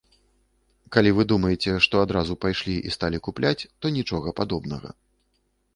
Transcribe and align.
Калі 0.95 1.09
вы 1.17 1.23
думаеце, 1.33 1.75
што 1.87 1.95
адразу 2.05 2.39
пайшлі 2.47 2.75
і 2.89 2.95
сталі 2.99 3.17
купляць, 3.29 3.67
то 3.79 3.85
нічога 4.01 4.27
падобнага. 4.43 4.89